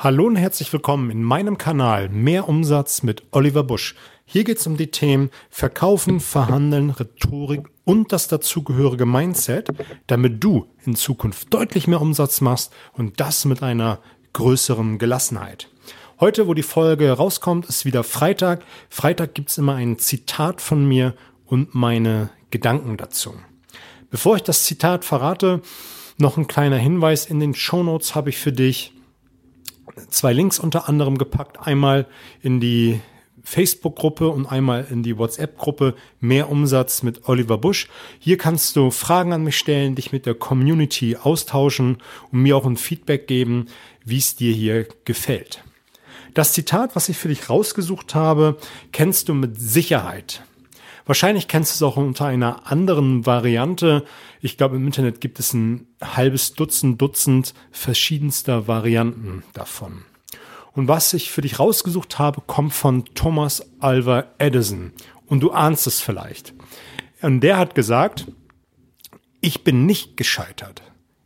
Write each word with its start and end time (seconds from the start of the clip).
Hallo 0.00 0.26
und 0.26 0.36
herzlich 0.36 0.72
willkommen 0.72 1.10
in 1.10 1.24
meinem 1.24 1.58
Kanal 1.58 2.08
Mehr 2.08 2.48
Umsatz 2.48 3.02
mit 3.02 3.24
Oliver 3.32 3.64
Busch. 3.64 3.96
Hier 4.26 4.44
geht 4.44 4.58
es 4.58 4.66
um 4.68 4.76
die 4.76 4.92
Themen 4.92 5.28
Verkaufen, 5.50 6.20
Verhandeln, 6.20 6.90
Rhetorik 6.90 7.66
und 7.82 8.12
das 8.12 8.28
dazugehörige 8.28 9.06
Mindset, 9.06 9.70
damit 10.06 10.44
du 10.44 10.66
in 10.86 10.94
Zukunft 10.94 11.52
deutlich 11.52 11.88
mehr 11.88 12.00
Umsatz 12.00 12.40
machst 12.40 12.72
und 12.92 13.18
das 13.18 13.44
mit 13.44 13.60
einer 13.64 13.98
größeren 14.34 14.98
Gelassenheit. 14.98 15.68
Heute, 16.20 16.46
wo 16.46 16.54
die 16.54 16.62
Folge 16.62 17.10
rauskommt, 17.10 17.66
ist 17.66 17.84
wieder 17.84 18.04
Freitag. 18.04 18.62
Freitag 18.90 19.34
gibt's 19.34 19.58
immer 19.58 19.74
ein 19.74 19.98
Zitat 19.98 20.60
von 20.60 20.86
mir 20.86 21.14
und 21.44 21.74
meine 21.74 22.30
Gedanken 22.52 22.98
dazu. 22.98 23.34
Bevor 24.10 24.36
ich 24.36 24.44
das 24.44 24.62
Zitat 24.62 25.04
verrate, 25.04 25.60
noch 26.18 26.36
ein 26.36 26.46
kleiner 26.46 26.78
Hinweis. 26.78 27.26
In 27.26 27.40
den 27.40 27.56
Show 27.56 27.82
Notes 27.82 28.14
habe 28.14 28.30
ich 28.30 28.38
für 28.38 28.52
dich 28.52 28.92
zwei 30.08 30.32
Links 30.32 30.58
unter 30.58 30.88
anderem 30.88 31.18
gepackt. 31.18 31.66
Einmal 31.66 32.06
in 32.42 32.60
die 32.60 33.00
Facebook-Gruppe 33.42 34.28
und 34.28 34.46
einmal 34.46 34.86
in 34.90 35.02
die 35.02 35.16
WhatsApp-Gruppe 35.16 35.94
Mehr 36.20 36.50
Umsatz 36.50 37.02
mit 37.02 37.28
Oliver 37.28 37.56
Busch. 37.56 37.88
Hier 38.18 38.36
kannst 38.36 38.76
du 38.76 38.90
Fragen 38.90 39.32
an 39.32 39.42
mich 39.42 39.56
stellen, 39.56 39.94
dich 39.94 40.12
mit 40.12 40.26
der 40.26 40.34
Community 40.34 41.16
austauschen 41.16 41.98
und 42.30 42.42
mir 42.42 42.56
auch 42.56 42.66
ein 42.66 42.76
Feedback 42.76 43.26
geben, 43.26 43.66
wie 44.04 44.18
es 44.18 44.36
dir 44.36 44.52
hier 44.52 44.86
gefällt. 45.04 45.64
Das 46.34 46.52
Zitat, 46.52 46.94
was 46.94 47.08
ich 47.08 47.16
für 47.16 47.28
dich 47.28 47.48
rausgesucht 47.48 48.14
habe, 48.14 48.58
kennst 48.92 49.28
du 49.28 49.34
mit 49.34 49.58
Sicherheit. 49.58 50.42
Wahrscheinlich 51.08 51.48
kennst 51.48 51.72
du 51.72 51.86
es 51.86 51.90
auch 51.90 51.96
unter 51.96 52.26
einer 52.26 52.70
anderen 52.70 53.24
Variante. 53.24 54.04
Ich 54.42 54.58
glaube, 54.58 54.76
im 54.76 54.84
Internet 54.84 55.22
gibt 55.22 55.40
es 55.40 55.54
ein 55.54 55.86
halbes 56.02 56.52
Dutzend, 56.52 57.00
Dutzend 57.00 57.54
verschiedenster 57.70 58.68
Varianten 58.68 59.42
davon. 59.54 60.04
Und 60.74 60.86
was 60.86 61.14
ich 61.14 61.30
für 61.30 61.40
dich 61.40 61.58
rausgesucht 61.58 62.18
habe, 62.18 62.42
kommt 62.42 62.74
von 62.74 63.06
Thomas 63.14 63.66
Alva 63.80 64.26
Edison. 64.36 64.92
Und 65.24 65.40
du 65.40 65.50
ahnst 65.50 65.86
es 65.86 66.02
vielleicht. 66.02 66.52
Und 67.22 67.40
der 67.40 67.56
hat 67.56 67.74
gesagt, 67.74 68.26
ich 69.40 69.64
bin 69.64 69.86
nicht 69.86 70.18
gescheitert. 70.18 70.82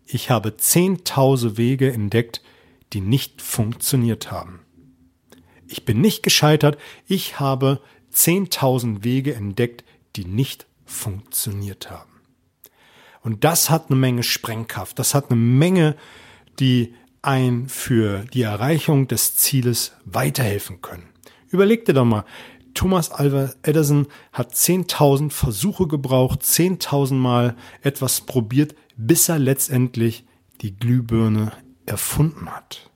Ich 0.06 0.30
habe 0.30 0.50
10.000 0.50 1.56
Wege 1.56 1.92
entdeckt, 1.92 2.40
die 2.92 3.00
nicht 3.00 3.42
funktioniert 3.42 4.30
haben. 4.30 4.60
Ich 5.66 5.84
bin 5.84 6.00
nicht 6.00 6.22
gescheitert. 6.22 6.78
Ich 7.08 7.40
habe 7.40 7.80
10.000 8.14 9.04
Wege 9.04 9.34
entdeckt, 9.34 9.84
die 10.16 10.24
nicht 10.24 10.66
funktioniert 10.84 11.90
haben. 11.90 12.10
Und 13.22 13.44
das 13.44 13.70
hat 13.70 13.86
eine 13.88 13.98
Menge 13.98 14.22
Sprengkraft. 14.22 14.98
Das 14.98 15.14
hat 15.14 15.30
eine 15.30 15.40
Menge, 15.40 15.96
die 16.58 16.94
ein 17.22 17.68
für 17.68 18.24
die 18.32 18.42
Erreichung 18.42 19.06
des 19.06 19.36
Zieles 19.36 19.92
weiterhelfen 20.04 20.82
können. 20.82 21.08
Überleg 21.50 21.84
dir 21.84 21.94
doch 21.94 22.04
mal, 22.04 22.24
Thomas 22.74 23.10
Alva 23.10 23.52
Edison 23.62 24.06
hat 24.32 24.54
10.000 24.54 25.30
Versuche 25.30 25.86
gebraucht, 25.86 26.42
10.000 26.42 27.14
Mal 27.14 27.56
etwas 27.82 28.22
probiert, 28.22 28.74
bis 28.96 29.28
er 29.28 29.38
letztendlich 29.38 30.24
die 30.62 30.74
Glühbirne 30.74 31.52
erfunden 31.86 32.50
hat. 32.50 32.90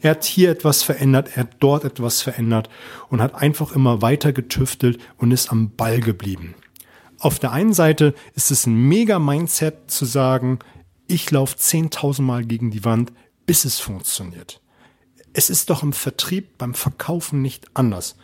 Er 0.00 0.12
hat 0.12 0.24
hier 0.24 0.50
etwas 0.50 0.82
verändert, 0.82 1.30
er 1.34 1.44
hat 1.44 1.56
dort 1.60 1.84
etwas 1.84 2.22
verändert 2.22 2.68
und 3.08 3.20
hat 3.20 3.34
einfach 3.34 3.72
immer 3.72 4.02
weiter 4.02 4.32
getüftelt 4.32 4.98
und 5.16 5.30
ist 5.30 5.50
am 5.50 5.70
Ball 5.70 6.00
geblieben. 6.00 6.54
Auf 7.18 7.38
der 7.38 7.52
einen 7.52 7.72
Seite 7.72 8.14
ist 8.34 8.50
es 8.50 8.66
ein 8.66 8.74
mega 8.74 9.18
Mindset 9.18 9.90
zu 9.90 10.04
sagen, 10.04 10.58
ich 11.06 11.30
laufe 11.30 11.56
10.000 11.56 12.22
Mal 12.22 12.44
gegen 12.44 12.70
die 12.70 12.84
Wand, 12.84 13.12
bis 13.46 13.64
es 13.64 13.78
funktioniert. 13.78 14.60
Es 15.32 15.48
ist 15.48 15.70
doch 15.70 15.82
im 15.82 15.92
Vertrieb, 15.92 16.58
beim 16.58 16.74
Verkaufen 16.74 17.40
nicht 17.40 17.66
anders. 17.74 18.16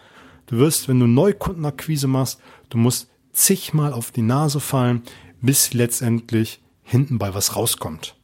Du 0.46 0.58
wirst, 0.58 0.88
wenn 0.88 0.98
du 0.98 1.06
Neukundenakquise 1.06 2.06
machst, 2.06 2.40
du 2.70 2.78
musst 2.78 3.08
zigmal 3.32 3.92
auf 3.92 4.10
die 4.10 4.22
Nase 4.22 4.60
fallen, 4.60 5.02
bis 5.40 5.74
letztendlich 5.74 6.60
hinten 6.82 7.18
bei 7.18 7.34
was 7.34 7.54
rauskommt. 7.54 8.17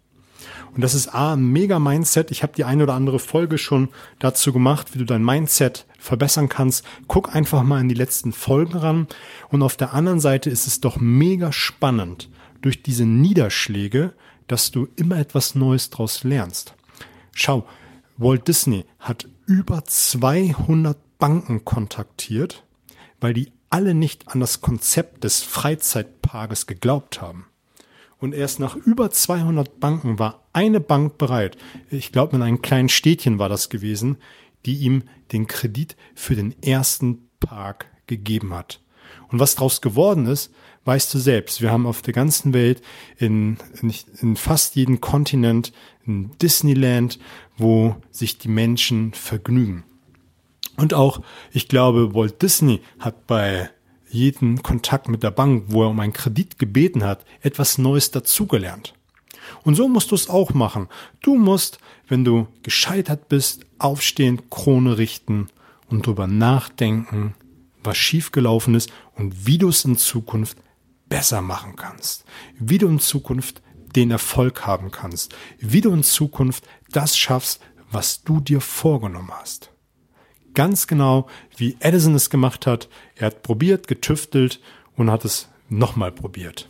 Und 0.74 0.80
das 0.80 0.94
ist 0.94 1.14
A, 1.14 1.36
mega 1.36 1.78
Mindset. 1.78 2.30
Ich 2.32 2.42
habe 2.42 2.52
die 2.56 2.64
eine 2.64 2.82
oder 2.82 2.94
andere 2.94 3.20
Folge 3.20 3.58
schon 3.58 3.88
dazu 4.18 4.52
gemacht, 4.52 4.92
wie 4.92 4.98
du 4.98 5.04
dein 5.04 5.24
Mindset 5.24 5.86
verbessern 5.98 6.48
kannst. 6.48 6.84
Guck 7.06 7.34
einfach 7.34 7.62
mal 7.62 7.80
in 7.80 7.88
die 7.88 7.94
letzten 7.94 8.32
Folgen 8.32 8.76
ran. 8.76 9.06
Und 9.50 9.62
auf 9.62 9.76
der 9.76 9.94
anderen 9.94 10.20
Seite 10.20 10.50
ist 10.50 10.66
es 10.66 10.80
doch 10.80 10.96
mega 10.96 11.52
spannend, 11.52 12.28
durch 12.60 12.82
diese 12.82 13.04
Niederschläge, 13.04 14.14
dass 14.48 14.70
du 14.70 14.88
immer 14.96 15.18
etwas 15.18 15.54
Neues 15.54 15.90
draus 15.90 16.24
lernst. 16.24 16.74
Schau, 17.32 17.66
Walt 18.16 18.48
Disney 18.48 18.84
hat 18.98 19.28
über 19.46 19.84
200 19.84 20.98
Banken 21.18 21.64
kontaktiert, 21.64 22.64
weil 23.20 23.34
die 23.34 23.52
alle 23.70 23.94
nicht 23.94 24.28
an 24.28 24.40
das 24.40 24.60
Konzept 24.60 25.24
des 25.24 25.42
Freizeitparkes 25.42 26.66
geglaubt 26.66 27.20
haben. 27.20 27.46
Und 28.24 28.32
erst 28.32 28.58
nach 28.58 28.74
über 28.74 29.10
200 29.10 29.80
Banken 29.80 30.18
war 30.18 30.46
eine 30.54 30.80
Bank 30.80 31.18
bereit, 31.18 31.58
ich 31.90 32.10
glaube 32.10 32.36
in 32.36 32.40
einem 32.40 32.62
kleinen 32.62 32.88
Städtchen 32.88 33.38
war 33.38 33.50
das 33.50 33.68
gewesen, 33.68 34.16
die 34.64 34.76
ihm 34.76 35.02
den 35.32 35.46
Kredit 35.46 35.94
für 36.14 36.34
den 36.34 36.54
ersten 36.62 37.28
Park 37.38 37.84
gegeben 38.06 38.54
hat. 38.54 38.80
Und 39.28 39.40
was 39.40 39.56
daraus 39.56 39.82
geworden 39.82 40.24
ist, 40.24 40.54
weißt 40.86 41.12
du 41.12 41.18
selbst. 41.18 41.60
Wir 41.60 41.70
haben 41.70 41.86
auf 41.86 42.00
der 42.00 42.14
ganzen 42.14 42.54
Welt 42.54 42.80
in, 43.18 43.58
in, 43.82 43.92
in 44.22 44.36
fast 44.36 44.74
jedem 44.74 45.02
Kontinent 45.02 45.74
ein 46.06 46.30
Disneyland, 46.40 47.18
wo 47.58 47.96
sich 48.10 48.38
die 48.38 48.48
Menschen 48.48 49.12
vergnügen. 49.12 49.84
Und 50.78 50.94
auch, 50.94 51.20
ich 51.52 51.68
glaube, 51.68 52.14
Walt 52.14 52.40
Disney 52.40 52.80
hat 52.98 53.26
bei 53.26 53.68
jeden 54.14 54.62
Kontakt 54.62 55.08
mit 55.08 55.22
der 55.22 55.30
Bank, 55.30 55.64
wo 55.68 55.82
er 55.82 55.90
um 55.90 56.00
einen 56.00 56.12
Kredit 56.12 56.58
gebeten 56.58 57.04
hat, 57.04 57.24
etwas 57.42 57.78
Neues 57.78 58.10
dazugelernt. 58.10 58.94
Und 59.62 59.74
so 59.74 59.88
musst 59.88 60.10
du 60.10 60.14
es 60.14 60.30
auch 60.30 60.54
machen. 60.54 60.88
Du 61.20 61.36
musst, 61.36 61.78
wenn 62.08 62.24
du 62.24 62.46
gescheitert 62.62 63.28
bist, 63.28 63.66
aufstehen, 63.78 64.48
Krone 64.48 64.96
richten 64.96 65.48
und 65.88 66.06
drüber 66.06 66.26
nachdenken, 66.26 67.34
was 67.82 67.98
schiefgelaufen 67.98 68.74
ist 68.74 68.90
und 69.14 69.46
wie 69.46 69.58
du 69.58 69.68
es 69.68 69.84
in 69.84 69.96
Zukunft 69.96 70.56
besser 71.08 71.42
machen 71.42 71.76
kannst. 71.76 72.24
Wie 72.58 72.78
du 72.78 72.88
in 72.88 73.00
Zukunft 73.00 73.60
den 73.94 74.10
Erfolg 74.10 74.66
haben 74.66 74.90
kannst. 74.90 75.34
Wie 75.58 75.80
du 75.80 75.92
in 75.92 76.02
Zukunft 76.02 76.66
das 76.90 77.16
schaffst, 77.16 77.60
was 77.90 78.24
du 78.24 78.40
dir 78.40 78.60
vorgenommen 78.60 79.30
hast 79.30 79.73
ganz 80.54 80.86
genau, 80.86 81.28
wie 81.56 81.76
Edison 81.80 82.14
es 82.14 82.30
gemacht 82.30 82.66
hat. 82.66 82.88
Er 83.16 83.26
hat 83.26 83.42
probiert, 83.42 83.88
getüftelt 83.88 84.60
und 84.96 85.10
hat 85.10 85.24
es 85.24 85.48
nochmal 85.68 86.12
probiert. 86.12 86.68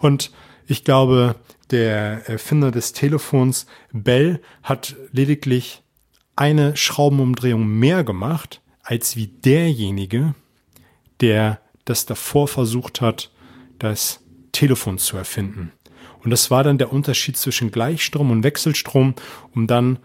Und 0.00 0.32
ich 0.66 0.84
glaube, 0.84 1.36
der 1.70 2.28
Erfinder 2.28 2.70
des 2.70 2.92
Telefons, 2.92 3.66
Bell, 3.92 4.40
hat 4.62 4.96
lediglich 5.12 5.82
eine 6.36 6.76
Schraubenumdrehung 6.76 7.66
mehr 7.66 8.04
gemacht, 8.04 8.60
als 8.82 9.16
wie 9.16 9.26
derjenige, 9.26 10.34
der 11.20 11.60
das 11.84 12.06
davor 12.06 12.46
versucht 12.46 13.00
hat, 13.00 13.30
das 13.78 14.20
Telefon 14.52 14.98
zu 14.98 15.16
erfinden. 15.16 15.72
Und 16.22 16.30
das 16.30 16.50
war 16.50 16.64
dann 16.64 16.78
der 16.78 16.92
Unterschied 16.92 17.36
zwischen 17.36 17.70
Gleichstrom 17.70 18.30
und 18.30 18.42
Wechselstrom, 18.42 19.14
um 19.54 19.66
dann 19.66 19.98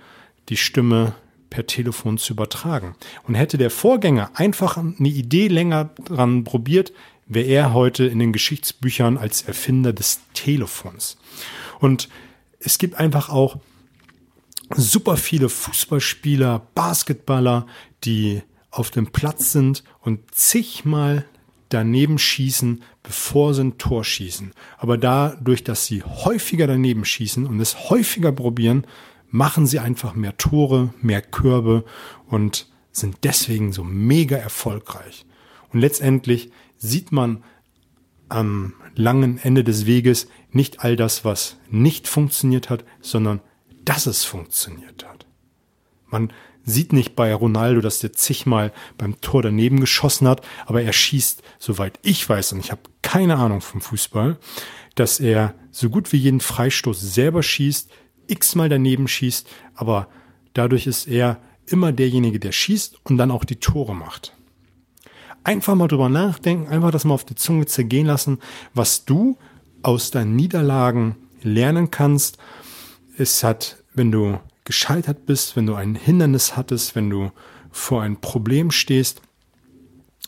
die 0.49 0.57
Stimme 0.57 1.15
per 1.51 1.67
Telefon 1.67 2.17
zu 2.17 2.33
übertragen. 2.33 2.95
Und 3.27 3.35
hätte 3.35 3.59
der 3.59 3.69
Vorgänger 3.69 4.31
einfach 4.33 4.77
eine 4.77 4.95
Idee 5.07 5.47
länger 5.47 5.91
dran 6.05 6.43
probiert, 6.43 6.91
wäre 7.27 7.45
er 7.45 7.73
heute 7.73 8.05
in 8.05 8.17
den 8.17 8.33
Geschichtsbüchern 8.33 9.17
als 9.17 9.43
Erfinder 9.43 9.93
des 9.93 10.21
Telefons. 10.33 11.17
Und 11.79 12.09
es 12.59 12.79
gibt 12.79 12.95
einfach 12.95 13.29
auch 13.29 13.59
super 14.75 15.17
viele 15.17 15.49
Fußballspieler, 15.49 16.67
Basketballer, 16.73 17.67
die 18.03 18.41
auf 18.71 18.89
dem 18.89 19.07
Platz 19.07 19.51
sind 19.51 19.83
und 19.99 20.33
zigmal 20.33 21.25
daneben 21.69 22.17
schießen, 22.17 22.81
bevor 23.03 23.53
sie 23.53 23.63
ein 23.63 23.77
Tor 23.77 24.03
schießen. 24.03 24.53
Aber 24.77 24.97
dadurch, 24.97 25.63
dass 25.63 25.85
sie 25.85 26.03
häufiger 26.03 26.67
daneben 26.67 27.05
schießen 27.05 27.45
und 27.45 27.59
es 27.59 27.89
häufiger 27.89 28.31
probieren, 28.31 28.85
machen 29.31 29.65
sie 29.65 29.79
einfach 29.79 30.13
mehr 30.13 30.37
Tore, 30.37 30.93
mehr 31.01 31.21
Körbe 31.21 31.85
und 32.27 32.67
sind 32.91 33.17
deswegen 33.23 33.71
so 33.71 33.83
mega 33.83 34.37
erfolgreich. 34.37 35.25
Und 35.71 35.79
letztendlich 35.79 36.51
sieht 36.77 37.11
man 37.11 37.43
am 38.29 38.73
langen 38.95 39.37
Ende 39.37 39.63
des 39.63 39.85
Weges 39.85 40.27
nicht 40.51 40.81
all 40.81 40.95
das, 40.95 41.23
was 41.25 41.57
nicht 41.69 42.07
funktioniert 42.07 42.69
hat, 42.69 42.83
sondern 42.99 43.41
dass 43.83 44.05
es 44.05 44.25
funktioniert 44.25 45.05
hat. 45.07 45.25
Man 46.07 46.31
sieht 46.63 46.93
nicht 46.93 47.15
bei 47.15 47.33
Ronaldo, 47.33 47.81
dass 47.81 47.99
der 47.99 48.13
zigmal 48.13 48.71
beim 48.97 49.19
Tor 49.21 49.41
daneben 49.41 49.79
geschossen 49.79 50.27
hat, 50.27 50.45
aber 50.65 50.81
er 50.83 50.93
schießt, 50.93 51.41
soweit 51.57 51.99
ich 52.03 52.27
weiß, 52.27 52.53
und 52.53 52.59
ich 52.59 52.71
habe 52.71 52.81
keine 53.01 53.37
Ahnung 53.37 53.61
vom 53.61 53.81
Fußball, 53.81 54.37
dass 54.95 55.19
er 55.19 55.55
so 55.71 55.89
gut 55.89 56.11
wie 56.11 56.17
jeden 56.17 56.41
Freistoß 56.41 56.99
selber 56.99 57.43
schießt, 57.43 57.89
x-mal 58.31 58.69
daneben 58.69 59.07
schießt, 59.07 59.47
aber 59.75 60.07
Dadurch 60.53 60.87
ist 60.87 61.07
er 61.07 61.39
immer 61.65 61.91
derjenige, 61.91 62.39
der 62.39 62.51
schießt 62.51 62.99
und 63.05 63.17
dann 63.17 63.31
auch 63.31 63.45
die 63.45 63.57
Tore 63.57 63.95
macht. 63.95 64.35
Einfach 65.43 65.75
mal 65.75 65.87
drüber 65.87 66.09
nachdenken, 66.09 66.67
einfach 66.67 66.91
das 66.91 67.05
mal 67.05 67.13
auf 67.13 67.25
die 67.25 67.35
Zunge 67.35 67.65
zergehen 67.65 68.05
lassen, 68.05 68.39
was 68.73 69.05
du 69.05 69.37
aus 69.81 70.11
deinen 70.11 70.35
Niederlagen 70.35 71.15
lernen 71.41 71.89
kannst. 71.89 72.37
Es 73.17 73.43
hat, 73.43 73.83
wenn 73.93 74.11
du 74.11 74.39
gescheitert 74.65 75.25
bist, 75.25 75.55
wenn 75.55 75.65
du 75.65 75.73
ein 75.73 75.95
Hindernis 75.95 76.55
hattest, 76.55 76.95
wenn 76.95 77.09
du 77.09 77.31
vor 77.71 78.03
ein 78.03 78.19
Problem 78.19 78.69
stehst, 78.69 79.21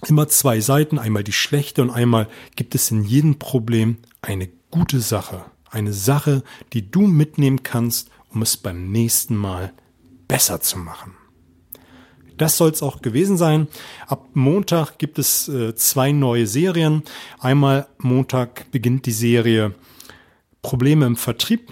immer 0.08 0.28
zwei 0.28 0.60
Seiten, 0.62 0.98
einmal 0.98 1.24
die 1.24 1.34
schlechte 1.34 1.82
und 1.82 1.92
einmal 1.92 2.28
gibt 2.56 2.74
es 2.74 2.90
in 2.90 3.04
jedem 3.04 3.38
Problem 3.38 3.98
eine 4.22 4.50
gute 4.72 5.00
Sache, 5.00 5.46
eine 5.74 5.94
Sache, 5.94 6.44
die 6.74 6.90
du 6.90 7.02
mitnehmen 7.02 7.64
kannst, 7.64 8.10
um 8.30 8.42
es 8.42 8.58
beim 8.58 8.92
nächsten 8.92 9.36
Mal 9.36 9.74
besser 10.28 10.62
zu 10.62 10.78
machen. 10.78 11.16
Das 12.38 12.58
soll 12.58 12.72
es 12.72 12.82
auch 12.82 13.02
gewesen 13.02 13.38
sein. 13.38 13.68
Ab 14.08 14.28
Montag 14.34 14.98
gibt 14.98 15.20
es 15.20 15.48
äh, 15.48 15.76
zwei 15.76 16.12
neue 16.12 16.48
Serien. 16.48 17.04
Einmal 17.40 17.88
Montag 18.00 18.72
beginnt 18.72 19.06
die 19.06 19.12
Serie 19.12 19.76
Probleme 20.62 21.06
im 21.06 21.16
Vertrieb. 21.16 21.72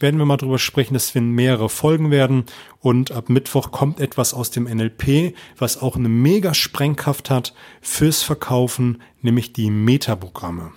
Werden 0.00 0.18
wir 0.18 0.26
mal 0.26 0.38
drüber 0.38 0.58
sprechen, 0.58 0.94
dass 0.94 1.14
wir 1.14 1.22
mehrere 1.22 1.68
Folgen 1.68 2.10
werden. 2.10 2.46
Und 2.80 3.12
ab 3.12 3.28
Mittwoch 3.28 3.70
kommt 3.70 4.00
etwas 4.00 4.34
aus 4.34 4.50
dem 4.50 4.64
NLP, 4.64 5.34
was 5.58 5.80
auch 5.80 5.94
eine 5.94 6.08
mega 6.08 6.54
Sprengkraft 6.54 7.30
hat 7.30 7.54
fürs 7.80 8.22
Verkaufen, 8.22 9.02
nämlich 9.20 9.52
die 9.52 9.70
Metaprogramme. 9.70 10.72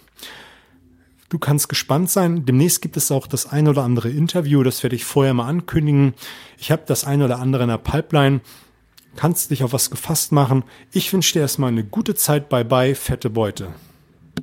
Du 1.34 1.40
kannst 1.40 1.68
gespannt 1.68 2.12
sein. 2.12 2.46
Demnächst 2.46 2.84
gibt 2.84 2.96
es 2.96 3.10
auch 3.10 3.26
das 3.26 3.52
ein 3.52 3.68
oder 3.68 3.82
andere 3.82 4.08
Interview. 4.08 4.62
Das 4.62 4.84
werde 4.84 4.96
ich 4.96 5.04
vorher 5.04 5.34
mal 5.34 5.48
ankündigen. 5.48 6.14
Ich 6.60 6.72
habe 6.72 6.84
das 6.86 7.06
ein 7.06 7.24
oder 7.24 7.40
andere 7.40 7.64
in 7.64 7.70
der 7.70 7.80
Pipeline. 7.80 8.42
Kannst 9.16 9.50
dich 9.50 9.64
auf 9.64 9.74
was 9.74 9.90
gefasst 9.90 10.32
machen. 10.32 10.64
Ich 10.92 11.12
wünsche 11.12 11.34
dir 11.34 11.40
erstmal 11.40 11.70
eine 11.70 11.84
gute 11.84 12.14
Zeit. 12.14 12.50
Bye 12.50 12.66
bye, 12.66 12.94
fette 12.94 13.32
Beute. 13.32 13.70